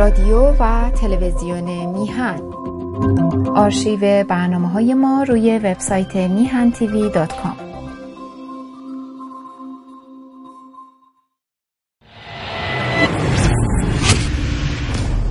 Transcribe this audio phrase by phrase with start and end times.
[0.00, 2.40] رادیو و تلویزیون میهن.
[3.56, 7.56] آرشیو برنامه های ما روی وبسایت میهن تیوی دات کام.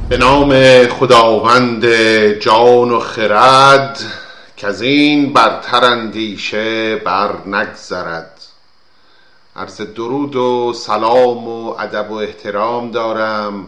[0.09, 0.53] به نام
[0.87, 1.85] خداوند
[2.39, 3.99] جان و خرد
[4.57, 8.41] که از این برتر اندیشه بر نگذرد.
[9.55, 13.65] عرض درود و سلام و ادب و احترام دارم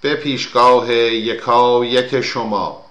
[0.00, 2.84] به پیشگاه یکا یک شما.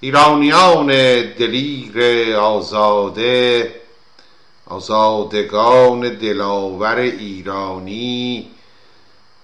[0.00, 0.86] ایرانیان
[1.22, 3.74] دلیر آزاده
[4.66, 8.50] آزادگان دلاور ایرانی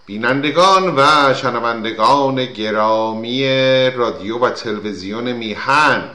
[0.06, 3.44] بینندگان و شنوندگان گرامی
[3.90, 6.10] رادیو و تلویزیون میهن.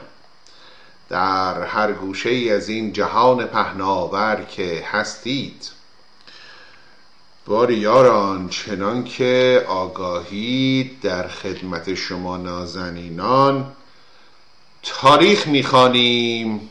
[1.08, 5.81] در هر گوشه ای از این جهان پهناور که هستید.
[7.46, 13.72] بار یاران چنان که آگاهی در خدمت شما نازنینان.
[14.82, 16.70] تاریخ می‌خوانیم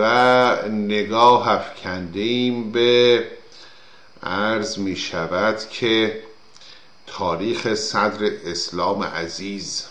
[0.00, 3.24] و نگاه افکندیم به
[4.22, 6.22] عرض می شود که
[7.06, 9.84] تاریخ صدر اسلام عزیز.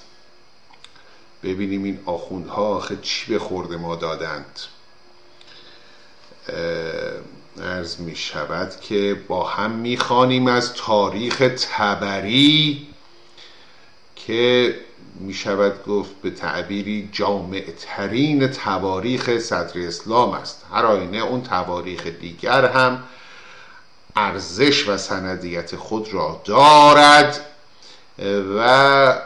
[1.43, 4.59] ببینیم این آخوندها آخه چی به خورده ما دادند.
[7.83, 12.87] عرض می شود که با هم می خانیم از تاریخ تبری
[14.15, 14.75] که
[15.19, 20.65] می شود گفت به تعبیری جامع ترین تواریخ صدر اسلام است.
[20.73, 23.03] هر آینه اون تواریخ دیگر هم
[24.15, 27.45] ارزش و سندیت خود را دارد
[28.57, 29.19] و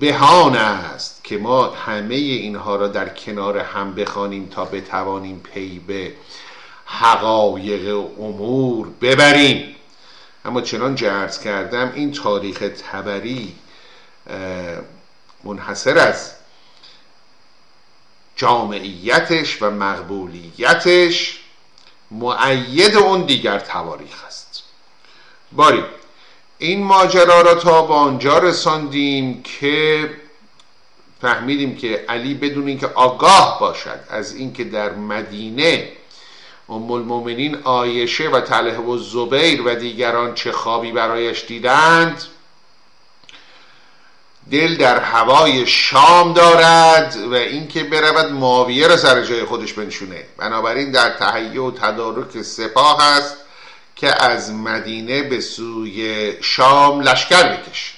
[0.00, 6.12] بهانه است که ما همه اینها را در کنار هم بخوانیم تا بتوانیم پی به
[6.86, 9.76] حقایق امور ببریم.
[10.44, 13.54] اما چنان جرز کردم این تاریخ تبری
[15.44, 16.32] منحصر از
[18.36, 21.40] جامعیتش و مقبولیتش
[22.10, 24.62] معید اون دیگر تواریخ است.
[25.52, 25.84] باری
[26.58, 30.10] این ماجرا را تا به آنجا رساندیم که
[31.20, 35.92] فهمیدیم که علی بدون اینکه آگاه باشد از اینکه در مدینه
[36.68, 42.22] ام المؤمنین آیشه و طلحه و زبیر و دیگران چه خوابی برایش دیدند.
[44.50, 50.24] دل در هوای شام دارد و اینکه برود معاویه را سر جای خودش بنشونه.
[50.36, 53.36] بنابراین در تهیه و تدارک سپاه است
[53.96, 57.92] که از مدینه به سوی شام لشکر بکشه.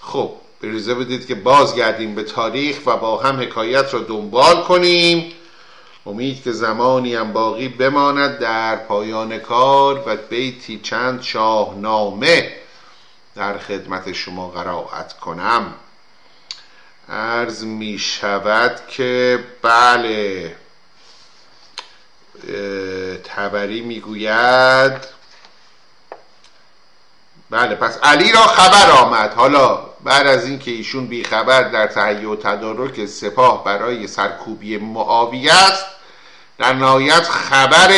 [0.00, 0.32] خب
[0.62, 5.32] بریزه بدید که بازگردیم به تاریخ و با هم حکایت را دنبال کنیم.
[6.06, 12.52] امید که زمانی هم باقی بماند در پایان کار و بیتی چند شاهنامه
[13.34, 15.74] در خدمت شما قرائت کنم.
[17.08, 20.56] عرض می شود که بله
[23.24, 24.92] تبری می‌گوید.
[27.50, 29.34] بله پس علی را خبر آمد.
[29.34, 35.86] حالا بعد از اینکه ایشون بیخبر در تهیه و تدارک سپاه برای سرکوبی معاویه است
[36.58, 37.90] در نهایت خبر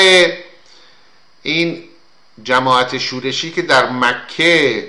[1.42, 1.84] این
[2.42, 4.88] جماعت شورشی که در مکه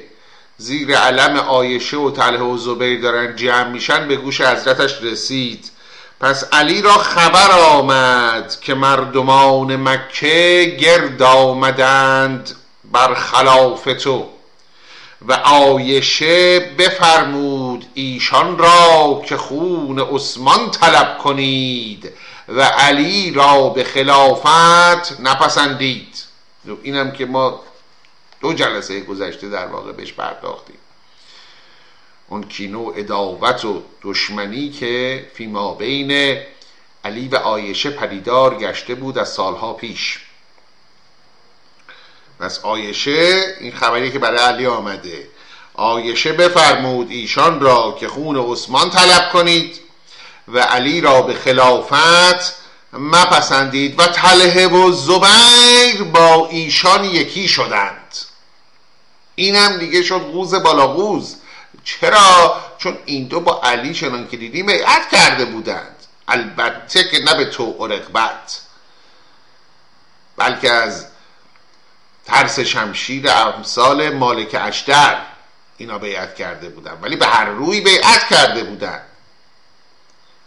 [0.57, 5.72] زیر علم آیشه و طلحه و زبیر دارن جمع میشن به گوش حضرتش رسید.
[6.19, 12.56] پس علی را خبر آمد که مردمان مکه گرد آمدند
[12.91, 14.30] بر خلاف تو.
[15.28, 22.11] و آیشه بفرمود ایشان را که خون عثمان طلب کنید
[22.47, 26.23] و علی را به خلافت نپسندید.
[26.83, 27.59] اینم که ما
[28.41, 30.78] دو جلسه گذشته در واقع بهش پرداختیم.
[32.28, 36.38] اون کینو اداوت و دشمنی که فیما بین
[37.06, 40.19] علی و آیشه پدیدار گشته بود از سالها پیش.
[42.43, 45.27] پس آیشه این خبری که برای علی آمده.
[45.73, 49.79] آیشه بفرمود ایشان را که خون عثمان طلب کنید
[50.47, 52.56] و علی را به خلافت
[52.94, 58.15] مپسندید و طلحه و زبیر با ایشان یکی شدند.
[59.35, 61.35] اینم دیگه شد قوز بالا قوز
[61.83, 65.95] چرا؟ چون این دو با علی چنان که دیدیم بیعت کرده بودند.
[66.27, 68.62] البته که نه به تو رغبت
[70.38, 71.12] بلکه از
[72.25, 75.17] ترس شمشیر امثال مالک اشتر.
[75.77, 76.97] اینا بیعت کرده بودن.
[77.01, 79.01] ولی به هر روی بیعت کرده بودن.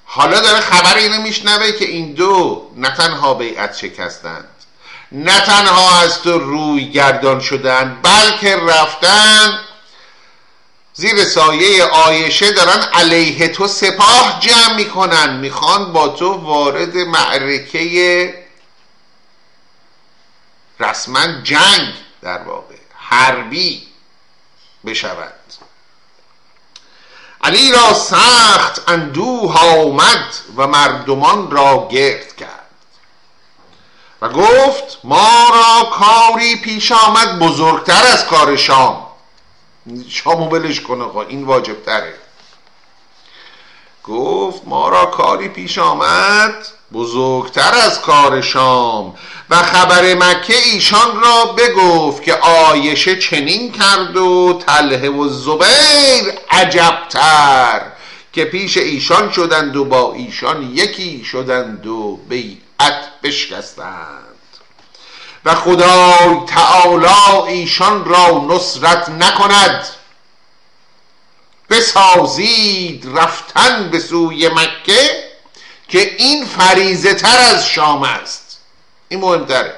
[0.05, 4.49] حالا داره خبر اینو میشنوه که این دو نه تنها بیعت شکستند.
[5.13, 9.59] نه تنها از تو روی گردان شدن بلکه رفتن
[10.93, 15.37] زیر سایه آیشه دارن علیه تو سپاه جمع می‌کنن.
[15.37, 18.46] می‌خوان با تو وارد معرکه
[20.81, 23.89] رسما جنگ در واقع حربی
[24.87, 25.33] بشود
[27.45, 32.67] علی را سخت اندوه آمد و مردمان را گرد کرد
[34.23, 39.07] و گفت ما را کاری پیش آمد بزرگتر از کار شام.
[40.09, 42.15] شامو بلش کنه این واجب تره
[44.05, 46.67] گفت ما را کاری پیش آمد
[46.97, 49.15] بزرگتر از کار شام
[49.51, 57.83] و خبر مکه ایشان را بگفت که آیشه چنین کرد و تله و زبیر عجبتر
[58.33, 64.23] که پیش ایشان شدند و با ایشان یکی شدند و بیعت بشکستند.
[65.45, 69.87] و خدای تعالی ایشان را نصرت نکند.
[71.71, 75.26] بسازید رفتن به سوی مکه
[75.89, 78.61] که این فریزه تر از شام است.
[79.09, 79.75] این مهمتره.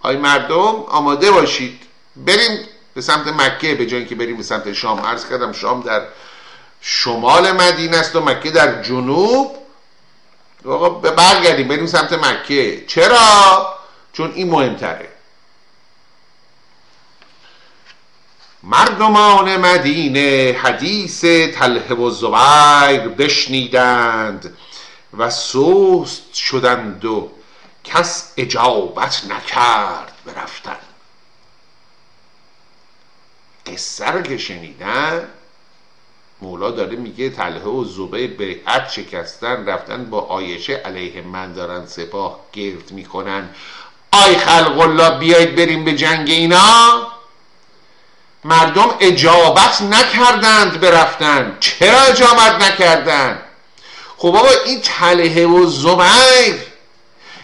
[0.00, 1.82] آی مردم آماده باشید.
[2.16, 5.00] بریم به سمت مکه به جایی که بریم به سمت شام.
[5.00, 6.02] عرض کردم شام در
[6.80, 9.56] شمال مدینه است و مکه در جنوب.
[10.64, 11.68] آقا برگردیم.
[11.68, 12.84] بریم سمت مکه.
[12.86, 13.78] چرا؟
[14.12, 15.11] چون این مهمتره.
[18.64, 24.56] مردمان مدینه حدیث تله و زبیر بشنیدند
[25.18, 27.30] و سوست شدند و
[27.84, 30.76] کس اجابت نکرد برفتن.
[33.66, 35.28] قصه رو که شنیدن
[36.42, 42.40] مولا داره میگه تله و زبیر بیعت شکستن رفتن با آیشه علیه من دارن سپاه
[42.52, 43.48] گرد می‌کنن.
[44.12, 47.11] آی خلق الله بیایید بریم به جنگ اینا؟
[48.44, 53.42] مردم اجابت نکردند برفتن چرا اجابت نکردند
[54.16, 56.72] خب بابا این تله و زبیر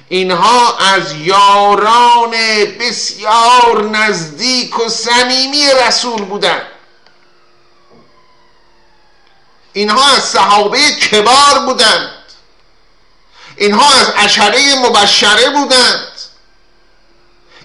[0.09, 2.31] اینها از یاران
[2.81, 6.67] بسیار نزدیک و صمیمی رسول بودند
[9.79, 12.11] اینها از صحابه کبار بودند.
[13.57, 16.08] اینها از اشره مبشره بودند.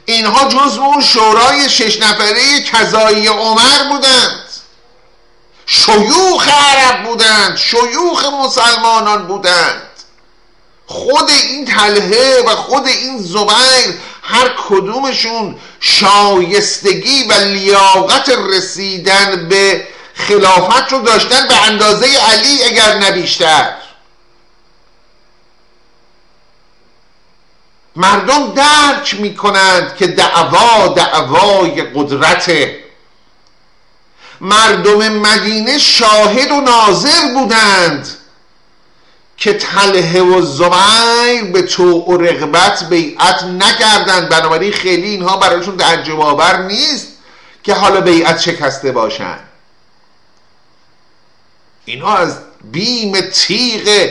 [0.06, 4.40] اینها جزو اون شورای شش نفره کذایی عمر بودند.
[5.66, 9.82] شیوخ عرب بودند شیوخ مسلمانان بودند.
[10.86, 20.92] خود این تلهه و خود این زبیر هر کدومشون شایستگی و لیاقت رسیدن به خلافت
[20.92, 23.74] رو داشتن به اندازه علی اگر نبیشتر
[27.96, 32.84] مردم درک می کنند که دعوا دعوای قدرته.
[34.42, 38.08] مردم مدینه شاهد و ناظر بودند
[39.38, 44.30] که تله و زبیر به تو و رغبت بیعت نکردند.
[44.30, 47.08] بنابراین خیلی اینها برایشون تعجب آور نیست
[47.64, 49.50] که حالا بیعت شکسته باشند
[51.86, 54.10] اینها از بیم تیغ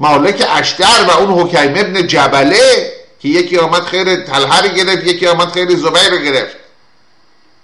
[0.00, 5.52] مالک اشتر و اون حکیم ابن جبله که یکی آمد خیر تلهر گرفت یکی آمد
[5.52, 6.56] خیر زبیر رو گرفت.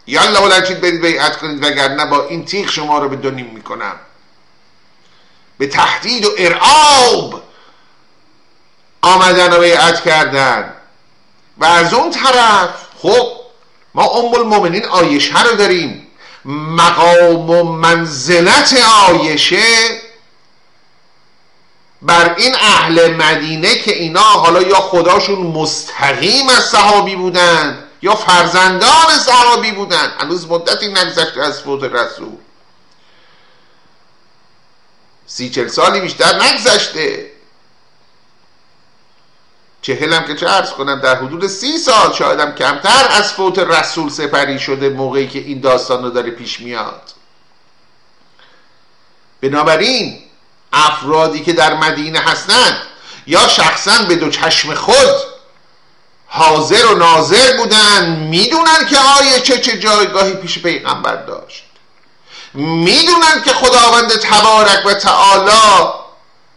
[0.06, 3.94] یالا بلنشید برید بیعت کنید وگرنه با این تیغ شما رو به دونیم می‌کنم.
[5.58, 7.42] به تهدید و ارعاب
[9.02, 10.72] آمدن و بیعت کردن.
[11.58, 12.68] و از اون طرف
[13.02, 13.28] خب
[13.94, 16.06] ما ام المؤمنین آیشه رو داریم.
[16.44, 18.74] مقام و منزلت
[19.08, 19.64] آیشه
[22.04, 29.18] بر این اهل مدینه که اینا حالا یا خداشون مستقیم از صحابی بودند یا فرزندان
[29.26, 32.36] صحابی بودند هنوز مدتی نگذشته از فوت رسول.
[35.26, 37.30] سی چل سالی بیشتر نگذشته.
[39.82, 44.58] چهلم که چه ارز کنم در حدود سی سال شایدم کمتر از فوت رسول سپری
[44.58, 47.02] شده موقعی که این داستان رو داره پیش میاد.
[49.40, 50.23] بنابراین
[50.74, 52.76] افرادی که در مدینه هستند
[53.26, 55.14] یا شخصا به دو چشم خود
[56.26, 61.64] حاضر و ناظر بودن می‌دونن که آیه چه چه جایگاهی پیش پیغمبر داشت.
[62.54, 65.92] می‌دونن که خداوند تبارک و تعالی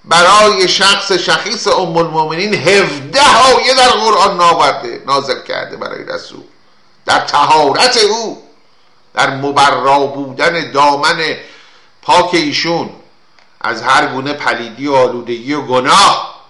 [0.06, 3.22] برای شخص شخیص ام المؤمنین هفده
[3.56, 6.44] آیه در قرآن ناورده نازل کرده برای رسول.
[7.06, 8.44] در تهارت او
[9.14, 11.36] در مبرا بودن دامن
[12.02, 12.90] پاک ایشون.
[13.62, 16.44] از هر گونه پلیدی و آلودگی و گناه.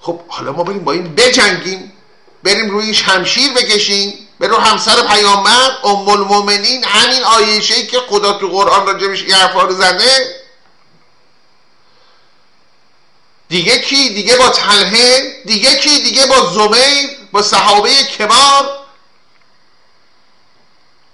[0.00, 1.92] خب حالا ما بریم با این بجنگیم
[2.42, 8.86] بریم روی شمشیر بکشیم رو همسر پیامبر ام المؤمنین همین آیشه که خدا تو قرآن
[8.86, 10.40] راجبش این حرفا رو زده.
[13.48, 18.78] دیگه کی؟ دیگه با تلهه دیگه کی؟ دیگه با زبیر با صحابه کبار.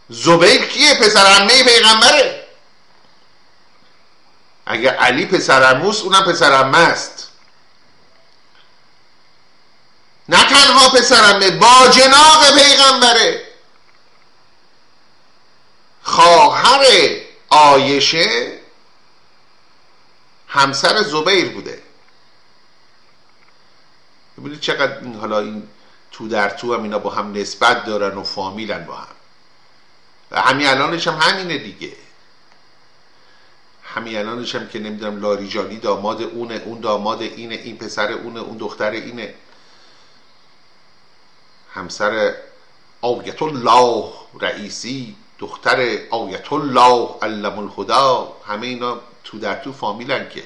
[0.09, 2.40] زبیر کیه؟ پسر عمه پیغمبره.
[4.71, 7.29] اگه علی پسر عموست اونم پسر عمه است.
[10.29, 13.43] نه تنها پسرمه با جناق پیغمبره.
[16.03, 16.87] خواهر
[17.49, 18.59] آیشه
[20.49, 21.83] همسر زبیر بوده.
[24.39, 25.69] ببینید چقدر این حالا این
[26.13, 29.07] تو در تو هم اینا با هم نسبت دارن و فامیلن با هم.
[30.31, 31.93] و همین الانش هم همینه دیگه.
[33.95, 38.91] همین هم که نمی‌دونم لاریجانی داماد اونه اون داماد اینه این پسر اونه اون دختر
[38.91, 39.35] اینه.
[41.73, 42.35] همسر
[43.01, 50.45] آیت الله رئیسی دختر آیت الله علم الهدا همه اینا تو در تو فامیلن که.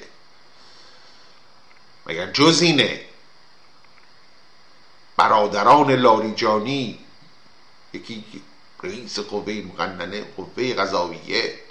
[2.07, 3.01] مگر جز اینه؟
[5.17, 6.99] برادران لاریجانی
[7.93, 8.25] یکی
[8.83, 11.64] رئیس قوه مقننه قوه غذاویه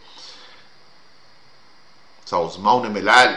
[2.26, 3.36] سازمان ملل.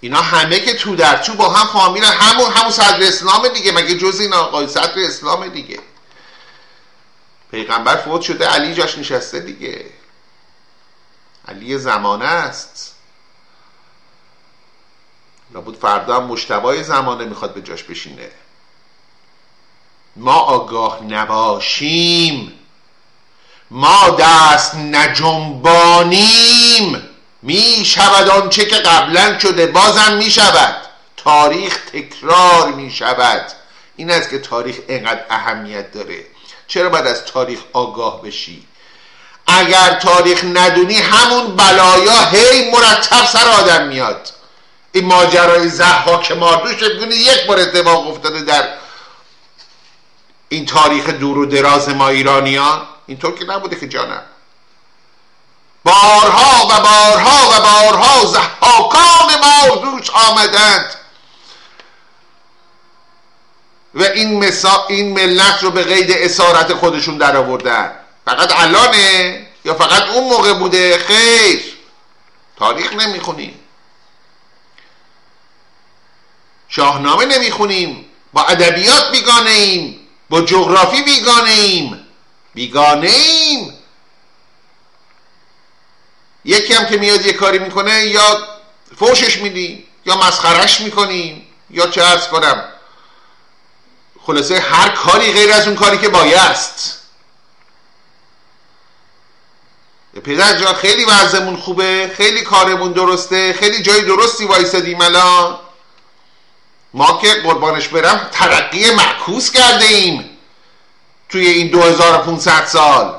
[0.00, 3.98] اینا همه که تو در تو با هم فامیل همون همون صدر اسلام دیگه مگه
[3.98, 5.80] جز این آقای صدر اسلام دیگه.
[7.50, 9.90] پیغمبر فوت شده علی جاش نشسته دیگه.
[11.48, 12.94] علی زمانه است.
[15.50, 18.30] لابد فردا هم مشتبای زمانه می‌خواد به جاش بشینه.
[20.16, 22.58] ما آگاه نباشیم.
[23.72, 26.22] ما دست نجنبانیم.
[27.42, 30.76] می شود آنچه که قبلا شده بازم می شود.
[31.16, 33.52] تاریخ تکرار می شود.
[33.96, 36.24] این است که تاریخ اینقدر اهمیت داره.
[36.68, 38.66] چرا باید از تاریخ آگاه بشی؟
[39.46, 44.28] اگر تاریخ ندونی همون بلایا هی مرتب سر آدم میاد.
[44.92, 48.68] این ماجرای زحاک ماردوش بگونی یک بار اتفاق افتاده در
[50.48, 54.22] این تاریخ دور و دراز ما ایرانیان اینطور که نبوده که جانم.
[55.84, 60.94] بارها و بارها و بارها زحاکان ماردوش آمدند.
[63.94, 64.86] و این, مسا...
[64.88, 67.92] این ملت رو به قید اسارت خودشون در آوردن
[68.24, 71.62] فقط الانه یا فقط اون موقع بوده؟ خیر.
[72.56, 73.60] تاریخ نمی‌خونیم.
[76.68, 78.04] شاهنامه نمی‌خونیم.
[78.32, 80.08] با ادبیات بیگانه ایم.
[80.30, 82.01] با جغرافی بیگانه ایم.
[82.54, 83.78] بیگانه ایم
[86.44, 88.48] یکی هم که میاد یه کاری می‌کنه یا
[88.96, 92.64] فوشش میدیم یا مسخرش می‌کنیم یا چه ارز کنم.
[94.26, 96.98] خلاصه هر کاری غیر از اون کاری که بایست
[100.24, 105.58] پدر جان خیلی وضعمون خوبه خیلی کارمون درسته خیلی جای درستی وایسادیم الان.
[106.94, 110.31] ما که قربانش برم ترقی معکوس کرده ایم.
[111.32, 113.18] توی این 2500 سال.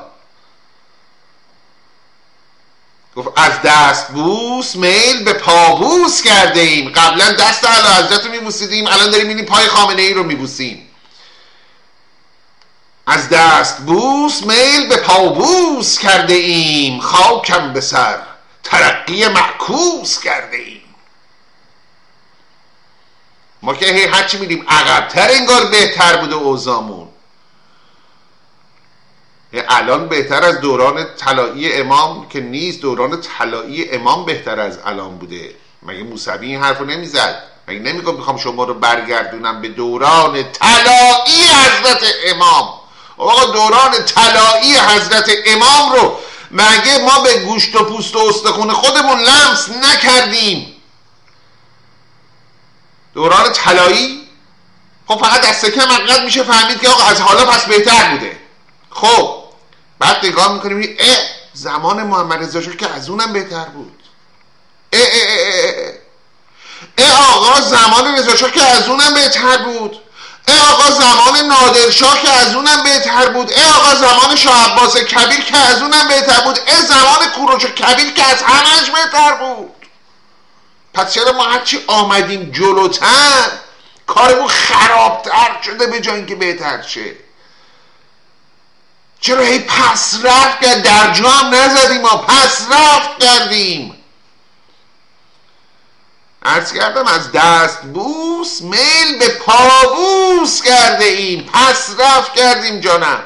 [3.16, 6.88] گفت از دست بوس میل به پابوس کرده ایم.
[6.88, 10.90] قبلا دست علا حضرت رو میبوسیدیم الان داریم این پای خامنه ای رو میبوسیم.
[13.06, 17.00] از دست بوس میل به پابوس کرده ایم.
[17.00, 18.18] خاکم به سر
[18.62, 20.94] ترقی معکوس کرده ایم.
[23.62, 27.03] ما که هی هرچی میدیم عقبتر انگار بهتر بوده اوزامون
[29.68, 35.54] الان بهتر از دوران طلایی امام که نیست دوران طلایی امام بهتر از الان بوده.
[35.82, 41.42] مگه موسوی این حرف رو نمی‌زد؟ مگه نمیگم می‌خوام شما رو برگردونم به دوران طلایی
[41.42, 42.68] حضرت امام؟
[43.16, 46.18] آقا دوران طلایی حضرت امام رو
[46.50, 50.76] مگه ما به گوشت و پوست و استخون خودمون لمس نکردیم؟
[53.14, 54.28] دوران طلایی؟
[55.08, 58.36] خب فقط دست کم میشه فهمید که آقا از حالا پس بهتر بوده.
[58.90, 59.43] خب
[59.98, 61.16] بعد نگاه می‌کنیم اه
[61.52, 64.02] زمان محمد رضا که از اونم بهتر بود.
[64.92, 65.28] اه اه
[65.78, 65.92] اه
[66.98, 70.00] اه, آقا زمان رضا که از اونم بهتر بود.
[70.48, 73.52] ای آقا زمان نادرشاه که از اونم بهتر بود.
[73.52, 76.58] ای آقا زمان شاه عباس کبیر که از اونم بهتر بود.
[76.66, 79.70] ای زمان کوروش کبیر که از همش بهتر بود.
[80.94, 83.50] پس چرا ما هرچی آمدیم جلوتر
[84.06, 87.23] کارمون خرابتر شده به جای اینکه بهتر شه؟
[89.24, 94.04] چرا هی پس رفت کرد در جا نزدیم ما پس رفت کردیم؟
[96.42, 101.50] ارز کردم از دست بوس میل به پابوس کرده ایم.
[101.52, 103.22] پس رفت کردیم جانم.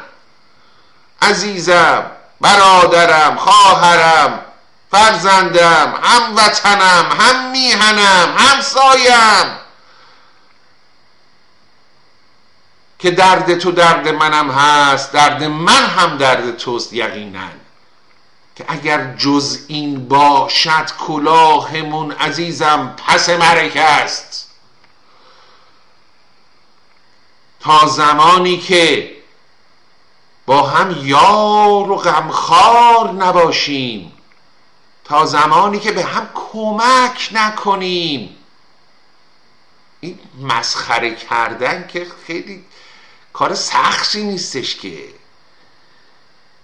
[1.22, 4.40] عزیزم برادرم خواهرم
[4.90, 8.60] فرزندم هم وطنم هم میهنم هم
[12.98, 17.48] که درد تو درد منم هست درد من هم درد توست یقینا.
[18.56, 24.50] که اگر جز این باشد کلاهمون عزیزم پس مرک است.
[27.60, 29.16] تا زمانی که
[30.46, 34.12] با هم یار و غمخوار نباشیم
[35.04, 38.36] تا زمانی که به هم کمک نکنیم.
[40.00, 42.64] این مسخره کردن که خیلی
[43.32, 45.18] کار سختی نیستش که.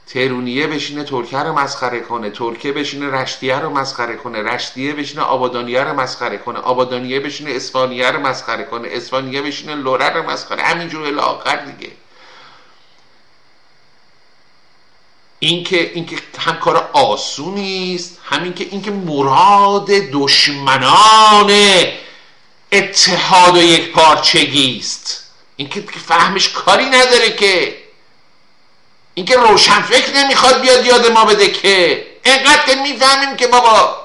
[0.07, 5.85] ترونیه بشینه ترکه رو مسخره کنه ترکه بشینه رشتیه رو مسخره کنه رشتیه بشینه آبادانیه
[5.85, 11.07] رو مسخره کنه آبادانیه بشینه اسفانیه رو مسخره کنه اسفانیه بشینه لوره رو مسخره همینجور
[11.07, 11.93] الاخر دیگه.
[15.39, 21.53] اینکه اینکه هم کار آسونی است همین که اینکه مراد دشمنان
[22.73, 25.24] اتحاد و یک پارچگی است.
[25.57, 27.85] اینکه فهمش کاری نداره که.
[29.15, 32.07] اینکه روشن فکر نمی‌خواد بیاد یاد ما بده که.
[32.25, 34.05] اینقدر که می‌فهمیم که بابا.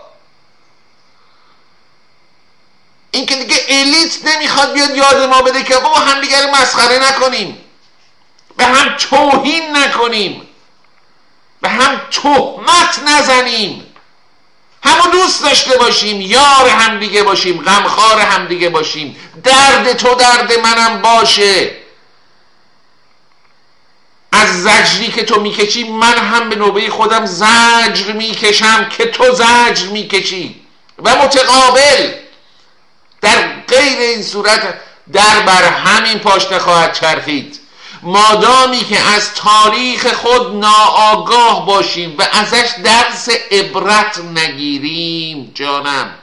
[3.12, 7.66] اینکه دیگه الیت نمی‌خواد بیاد یاد ما بده که بابا همدیگر مسخره نکنیم.
[8.58, 10.48] به هم توهین نکنیم.
[11.62, 13.89] به هم تهمت نزنیم.
[14.84, 19.16] همو دوست داشته باشیم یار همدیگه باشیم غمخوار همدیگه باشیم.
[19.44, 21.72] درد تو درد منم باشه.
[24.32, 29.88] از زجری که تو می‌کشی من هم به نوبه خودم زجر می‌کشم که تو زجر
[29.92, 30.62] می‌کشی.
[31.04, 32.14] و متقابل.
[33.22, 34.80] در غیر این صورت
[35.14, 37.59] در بر همین پاشنه خواهد چرخید.
[38.02, 46.16] مادامی که از تاریخ خود ناآگاه باشیم و ازش درس عبرت نگیریم جانم.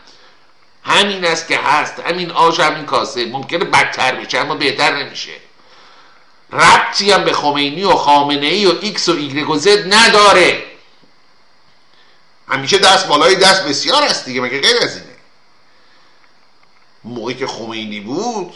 [0.83, 3.27] همین است که هست همین آش همین کاسه.
[3.27, 5.33] ممکنه بدتر بشه اما بهتر نمیشه.
[6.53, 10.65] ربطی هم به خمینی و خامنه ای و ایکس و ایگرگ و زد نداره.
[12.49, 15.17] همیشه دست بالای دست بسیار است دیگه مگه غیر از اینه؟
[17.05, 18.55] موقعی که خمینی بود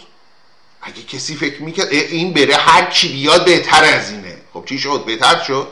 [0.82, 4.38] اگه کسی فکر می‌کرد این بره هر چی بیاد بهتر از اینه.
[4.54, 5.68] خب چی شد؟ بهتر شد.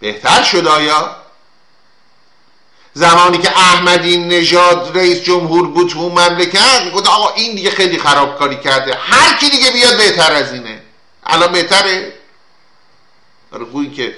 [0.00, 1.16] بهتر شد آیا؟
[2.94, 8.56] زمانی که احمدی نژاد رئیس جمهور بود تو مملکت می‌گفت آقا این دیگه خیلی خرابکاری
[8.56, 8.94] کرده.
[8.94, 10.82] هر کی دیگه بیاد بهتر از اینه.
[11.26, 12.12] الان بهتره؟
[13.50, 14.14] برای که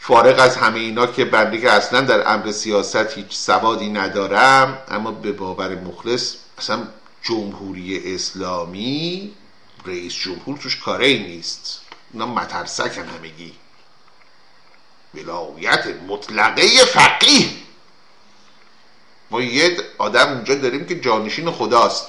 [0.00, 5.10] فارغ از همه اینا که بنده که اصلا در امر سیاست هیچ سوادی ندارم اما
[5.10, 6.88] به باور مخلص اصلا
[7.22, 9.34] جمهوری اسلامی
[9.84, 11.80] رئیس جمهور توش کاره نیست.
[12.12, 13.54] اینا مترسکن همگی.
[15.14, 17.48] ولایت مطلقه فقیه.
[19.30, 22.06] ما یه آدم اونجا داریم که جانشین خداست.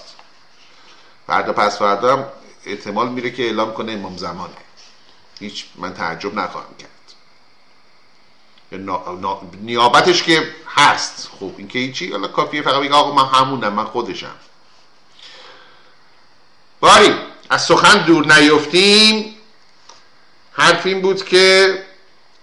[1.27, 2.25] فردا پس فردا هم
[2.65, 4.53] احتمال میره که اعلام کنه امام زمانه.
[5.39, 6.96] هیچ من تعجب نخواهم کرد.
[9.61, 11.29] نیابتش که هست.
[11.39, 14.35] خب این که هیچی حالا کافیه فقط بگه آقا من همونم من خودشم.
[16.79, 17.15] باری
[17.49, 19.35] از سخن دور نیفتیم.
[20.51, 21.77] حرف این بود که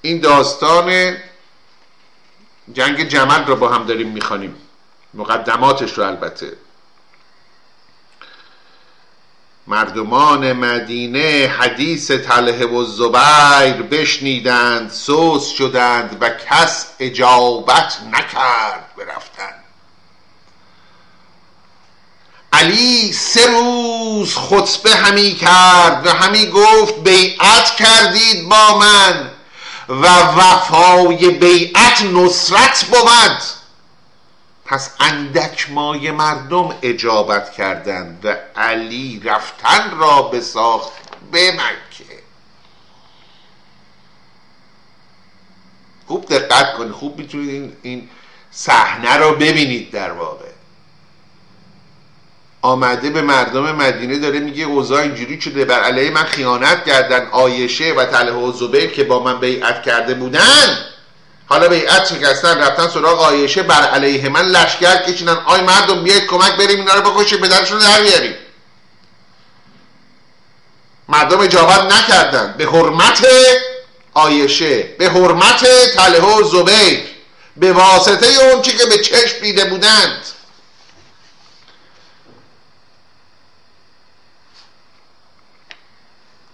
[0.03, 1.17] این داستان
[2.73, 4.57] جنگ جمل رو با هم داریم می‌خوانیم.
[5.15, 6.57] مقدماتش رو البته.
[9.67, 19.55] مردمان مدینه حدیث تله و زبیر بشنیدند سوس شدند و کس اجابت نکرد برفتن.
[22.53, 29.31] علی سه روز خطبه همی کرد و همی گفت بیعت کردید با من
[29.89, 33.54] و وفای بیعت نصرت بود.
[34.65, 40.93] پس اندک مای مردم اجابت کردند و علی رفتن را بساخت
[41.33, 42.23] به مکه.
[46.07, 48.09] خوب دقت کنید خوب می‌تونید این
[48.51, 50.45] صحنه را ببینید در واقع.
[52.63, 57.93] آمده به مردم مدینه داره میگه اوضاع اینجوری شده بر علیه من خیانت کردن آیشه
[57.93, 60.94] و طلحه و زبیر که با من بیعت کرده بودن.
[61.49, 65.43] حالا بیعت شکستن رفتن سراغ آیشه بر علیه من لشکر کشیدن.
[65.47, 68.35] آی مردم بیاید کمک بریم اینا رو بکشیم به درشون در بیاریم
[71.09, 72.55] مردم اجابت نکردن.
[72.59, 73.27] به حرمت
[74.15, 77.01] آیشه به حرمت طلحه و زبیر
[77.57, 80.27] به واسطه اون چی که به چشم دیده بودند.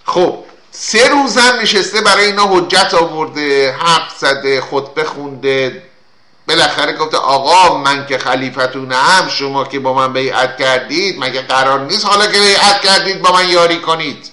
[0.05, 5.83] خب سه روز هم نشسته برای اینا حجت آورده حرف زده خطبه خونده.
[6.49, 12.07] بالاخره گفته آقا من که خلیفتونم شما که با من بیعت کردید مگه قرار نیست
[12.07, 14.31] حالا که بیعت کردید با من یاری کنید؟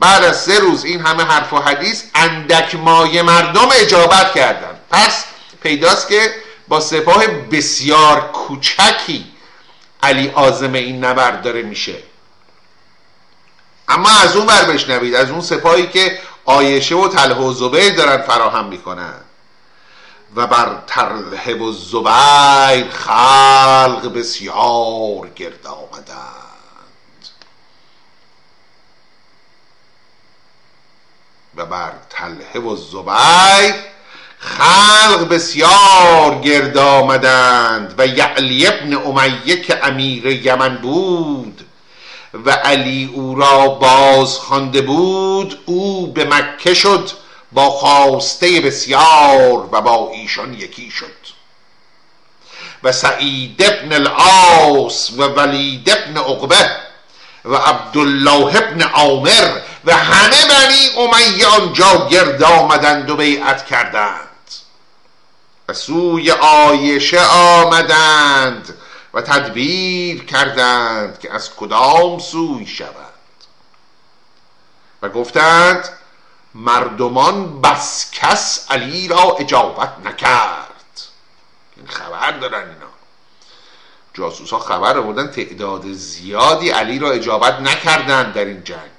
[0.00, 4.80] بعد از سه روز این همه حرف و حدیث اندک مایه مردم اجابت کردن.
[4.90, 5.24] پس
[5.62, 6.34] پیداست که
[6.68, 9.24] با سپاه بسیار کوچکی
[10.02, 11.94] علی آزم این نبرد داره میشه.
[13.88, 18.22] اما از اون بر بشنوید از اون سپاهی که آیشه و تله و زبیر دارن
[18.22, 19.20] فراهم می‌کنن.
[20.36, 26.46] و بر تله و زبیر خلق بسیار گرد آمدند.
[31.56, 33.74] و بر تله و زبیر
[34.38, 37.94] خلق بسیار گرد آمدند.
[37.98, 41.65] و یعلی ابن امیه که امیر یمن بود
[42.44, 47.10] و علی او را باز خوانده بود او به مکه شد
[47.52, 51.36] با خواسته بسیار و با ایشان یکی شد.
[52.82, 56.70] و سعید ابن العاص و ولید ابن عقبه
[57.44, 64.26] و عبدالله ابن عامر و همه بنی امیه آنجا گرد آمدند و بیعت کردند.
[65.68, 68.74] و سوی آیشه آمدند
[69.16, 72.92] و تدبیر کردند که از کدام سوی شوند.
[75.02, 75.88] و گفتند
[76.54, 81.00] مردمان بس کس علی را اجابت نکرد.
[81.76, 82.86] این خبر دارن اینا.
[84.14, 88.95] جاسوس ها خبر آوردن تعداد زیادی علی را اجابت نکردند در این جنگ.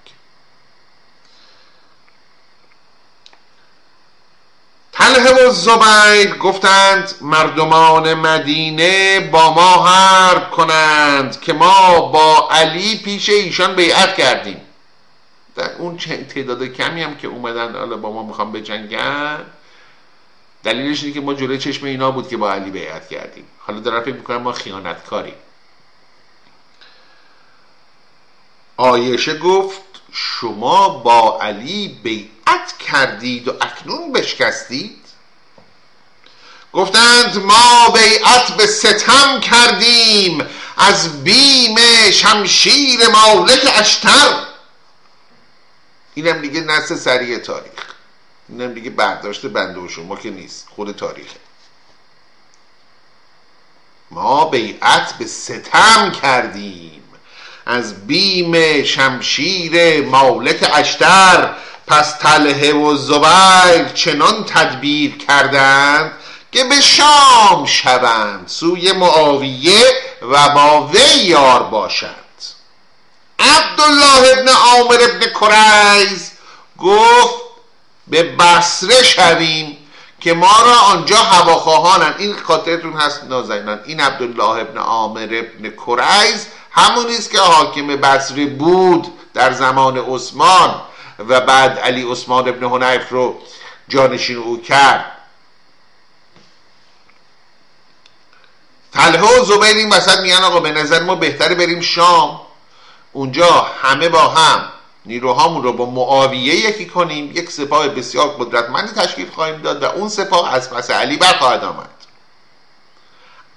[4.98, 13.30] تله و زبیر گفتند مردمان مدینه با ما حرب کنند که ما با علی پیش
[13.30, 14.62] ایشان بیعت کردیم.
[15.56, 19.46] در اون تعداد کمی هم که اومدن حالا با ما می‌خوام بجنگن
[20.64, 23.46] دلیلش اینه که ما جلوی چشم اینا بود که با علی بیعت کردیم.
[23.60, 25.36] حالا دارن فکر می‌کنن ما خیانتکاریم.
[28.78, 29.82] آیشه گفت
[30.12, 31.88] شما با علی
[32.48, 35.06] بیعت کردید و اکنون بشکستید؟
[36.74, 40.46] گفتند ما بیعت به ستم کردیم
[40.78, 41.76] از بیم
[42.12, 44.46] شمشیر مالک اشتر.
[46.14, 47.72] اینم دیگه نسل سریع تاریخ.
[48.50, 51.40] اینم دیگه برداشت بنده و شما که نیست خود تاریخه.
[54.12, 57.04] ما بیعت به ستم کردیم
[57.66, 61.56] از بیم شمشیر مالک اشتر.
[61.88, 66.12] پس تله و زبیر چنان تدبیر کردند
[66.52, 69.84] که به شام شوند سوی معاویه
[70.22, 72.14] و با وی یار باشند.
[73.40, 76.32] عبدالله ابن عامر ابن کریز
[76.78, 77.36] گفت
[78.08, 79.78] به بسره شویم
[80.20, 82.16] که ما را آنجا هواخواهانند.
[82.18, 83.80] این خاطرتون هست نازنینان.
[83.86, 90.82] این عبدالله ابن عامر ابن کریز همونی است که حاکم بصره بود در زمان عثمان.
[91.20, 93.42] و بعد علی عثمان ابن حنیف رو
[93.88, 95.12] جانشین او کرد.
[98.94, 102.42] طلحه و زبیر این وسط میگن آقا به نظر ما بهتره بریم شام.
[103.12, 104.70] اونجا همه با هم
[105.06, 107.32] نیروهامون رو با معاویه یکی کنیم.
[107.36, 111.90] یک سپاه بسیار قدرتمندی تشکیل خواهیم داد و اون سپاه از پس علی برخواهد آمد.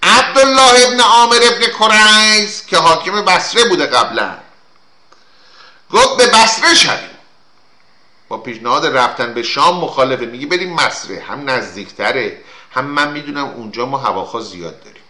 [0.03, 4.35] عبدالله ابن عامر ابن کریز که حاکم بسره بوده قبلا
[5.93, 7.10] گفت به بسره شویم
[8.31, 10.27] با پیشنهاد رفتن به شام مخالفه.
[10.27, 12.41] میگی بریم مصره هم نزدیکتره.
[12.71, 15.03] هم من می‌دونم اونجا ما هواخوا زیاد داریم.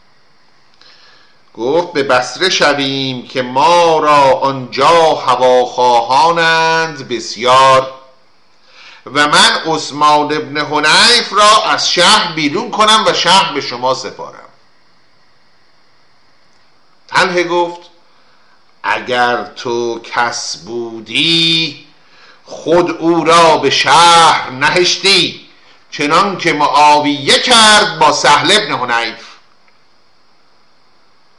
[1.54, 7.92] گفت به بسره شویم که ما را آنجا هواخواهانند بسیار.
[9.06, 14.48] و من عثمان ابن حنیف را از شهر بیرون کنم و شهر به شما سپارم.
[17.09, 17.80] تنه گفت
[18.83, 21.89] اگر تو کس بودی
[22.50, 25.48] خود او را به شهر نهشتی
[25.90, 29.26] چنان که معاویه کرد با سهل ابن حنیف.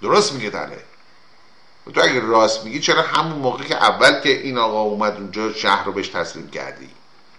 [0.02, 0.84] درست میگه تله؟
[1.94, 5.84] تو اگر راست میگی چرا همون موقع که اول که این آقا اومد اونجا شهر
[5.84, 6.90] رو بهش تسلیم کردی؟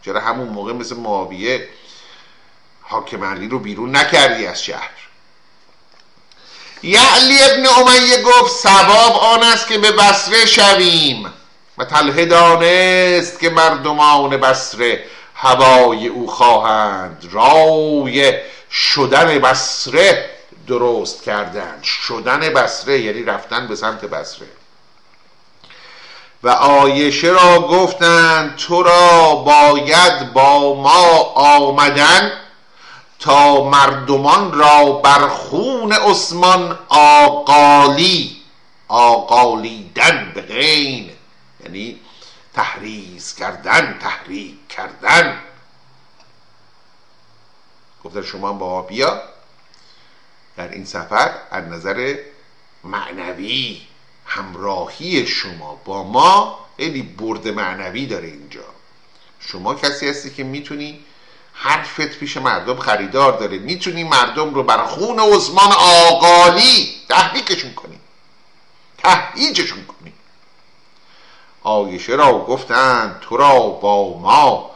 [0.05, 1.69] چرا همون موقع مثل معاویه
[2.83, 4.91] حاکم علی رو بیرون نکردی از شهر؟
[6.83, 11.33] یعلی ابن امیه گفت سواب آن است که به بسره شویم.
[11.79, 15.05] و تله دانست که مردمان بسره
[15.35, 18.35] هوای او خواهند رای
[18.71, 20.31] شدن بسره
[20.69, 24.49] درست کردند شدن بسره یعنی رفتن به سمت بسره
[26.43, 32.33] و آیشه را گفتند تو را باید با ما آمدن
[33.19, 38.37] تا مردمان را بر خون عثمان آقالی
[38.89, 41.11] آقالیدن به غین
[41.65, 42.01] یعنی
[42.55, 45.43] تحریز کردن تحریک کردن.
[48.05, 49.23] گفتن شما با ما بیا
[50.57, 52.19] در این سفر از نظر
[52.85, 53.83] معنوی
[54.27, 58.65] همراهی شما با ما خیلی برد معنوی داره اینجا.
[59.41, 61.05] شما کسی هستی که می‌تونی
[61.53, 63.59] حرفت پیش مردم خریدار داره.
[63.59, 68.01] می‌تونی مردم رو بر خون عثمان آقالی تحریکشون کنی.
[68.99, 70.12] تهییجشون کنی.
[71.65, 74.71] آیشه را گفتند تو را با ما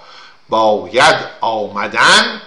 [0.49, 2.43] باید آمدن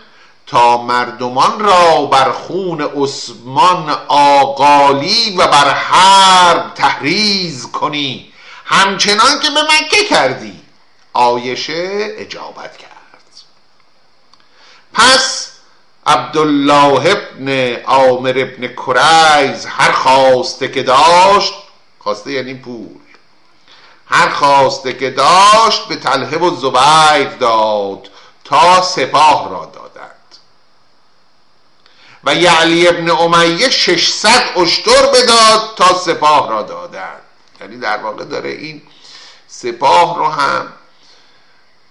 [0.47, 8.34] تا مردمان را بر خون عثمان آقالی و بر حرب تحریز کنی.
[8.65, 10.60] همچنان که به مکه کردی.
[11.13, 12.89] آیشه اجابت کرد.
[14.93, 15.52] پس
[16.06, 21.54] عبدالله ابن عامر ابن کریز هر خواسته که داشت
[21.99, 23.09] خواسته یعنی پول.
[24.10, 28.10] هر خواسته که داشت به تلهه و زبیر داد
[28.43, 30.15] تا سپاه را دادند.
[32.24, 37.22] و یعلی ابن امیه 600 اشتر بداد تا سپاه را دادند.
[37.62, 38.82] یعنی در واقع داره این
[39.48, 40.74] سپاه رو هم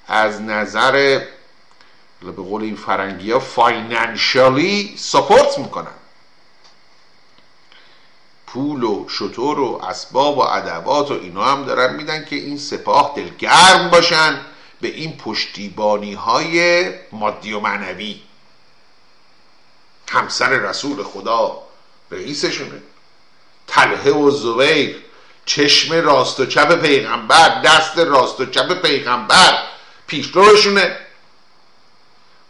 [0.08, 0.92] از نظر
[2.22, 5.97] به قول این فرنگی ها فاینانشالی سپورت می‌کنن.
[8.52, 13.12] پول و شطور و اسباب و ادوات و اینا هم دارن میدن که این سپاه
[13.16, 14.40] دلگرم باشن
[14.80, 18.20] به این پشتیبانی های مادی و معنوی.
[20.08, 21.62] همسر رسول خدا
[22.10, 22.82] رئیسشونه.
[23.66, 24.96] تلهه و زبیر
[25.46, 29.58] چشم راست و چپ پیغمبر دست راست و چپ پیغمبر
[30.06, 30.96] پیشروشونه.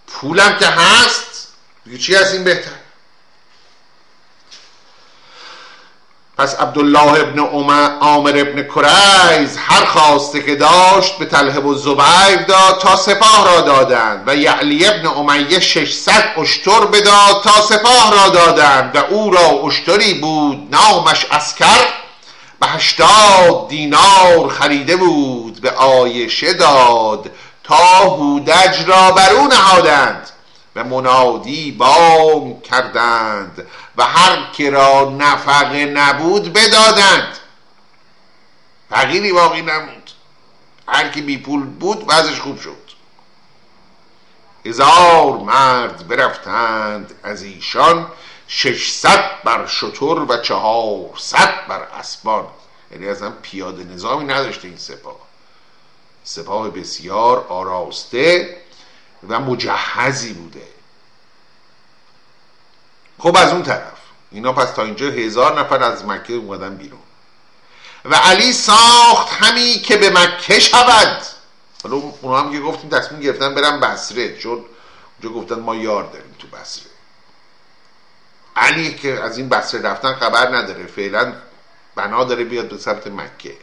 [0.07, 1.53] پولم که هست
[1.85, 2.88] دیگه چی از این بهتر؟
[6.39, 7.39] پس عبدالله ابن
[8.01, 13.61] عامر ابن کریز هر خواسته که داشت به تله و زبیر داد تا سپاه را
[13.61, 19.67] دادند و یعلی ابن امیه 600 اشتر بداد تا سپاه را دادند و او را
[19.67, 21.87] اشتری بود نامش اسکر
[22.61, 27.31] به هشتاد دینار خریده بود به آیشه داد
[27.65, 30.28] تا هودج را بر او نهادند.
[30.79, 37.39] و منادی بام کردند و هر که را نفقه نبود بدادند.
[38.91, 40.11] فقیری باقی نموند
[40.89, 42.89] هر کی بی پول بود وضعش خوب شد.
[44.67, 48.07] هزار مرد برفتند از ایشان
[48.49, 52.47] ششصد بر شتر و چهارصد بر اسبان.
[52.93, 55.17] یعنی اصلا پیاده نظامی نداشته این سپاه.
[56.25, 58.57] سپاه بسیار آراسته
[59.29, 60.67] و مجهزی بوده.
[63.19, 63.99] خب از اون طرف.
[64.31, 67.01] اینا پس تا اینجا هزار نفر از مکه اومدن بیرون.
[68.05, 71.23] و علی ساخت همی که به مکه شود.
[71.83, 74.65] حالا اونا هم که گفتیم تصمیم گرفتن برن بسره چون
[75.23, 76.91] اونجا گفتن ما یار داریم تو بسره
[78.57, 81.33] علی که از این بسره رفتن خبر نداره فعلا
[81.95, 83.57] بنا داره بیاد به سمت مکه.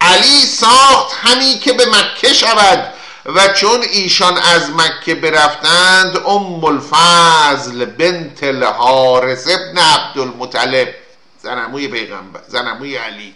[0.00, 2.94] علی ساخت همی که به مکه شود.
[3.26, 10.94] و چون ایشان از مکه برفتند ام الفضل بنت الحارس ابن عبدالمطلب
[11.42, 13.34] زنموی پیغمبر زنموی علی.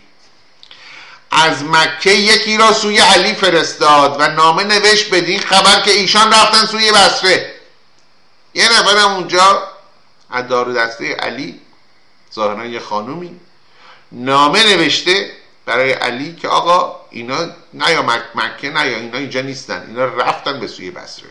[1.31, 6.66] از مکه یکی را سوی علی فرستاد و نامه نوشت بدین خبر که ایشان رفتن
[6.66, 7.55] سوی بسره
[8.55, 9.68] یه نفرم اونجا
[10.31, 11.61] از دار دسته علی
[12.35, 13.40] ظاهرا یه خانومی
[14.12, 15.31] نامه نوشته
[15.66, 19.87] برای علی که آقا اینا نیا مک مکه نیا اینا اینجا نیستن.
[19.88, 21.29] اینا رفتن به سوی بسره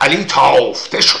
[0.00, 1.18] علی تافته شد.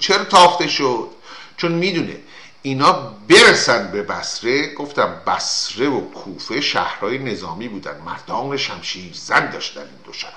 [0.00, 1.10] چرا تافته شد؟
[1.56, 2.16] چون می‌دونه
[2.62, 2.92] اینا
[3.28, 8.00] برسن به بسره گفتم بسره و کوفه شهرهای نظامی بودن.
[8.00, 10.32] مردان شمشیر زن داشتن این دو شهر.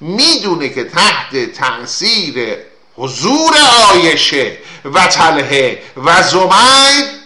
[0.00, 2.58] می‌دونه که تحت تاثیر
[2.96, 3.56] حضور
[3.94, 7.25] آیشه و تله و زمیر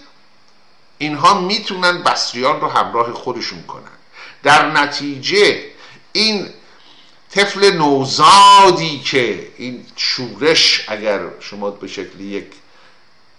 [1.00, 3.96] اینها می‌تونن بسریان رو همراه خودشون کنن.
[4.42, 5.64] در نتیجه
[6.12, 6.48] این
[7.30, 12.46] طفل نوزادی که این شورش اگر شما به شکل یک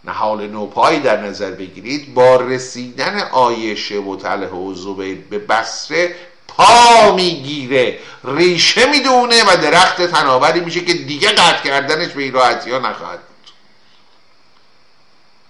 [0.03, 6.15] نهال نوپایی در نظر بگیرید با رسیدن آیشه و طلحه و زبیر به بسره
[6.47, 12.71] پا می‌گیره ریشه می‌دونه و درخت تناوری میشه که دیگه قطع کردنش به این راحتی
[12.71, 13.53] ها نخواهد بود.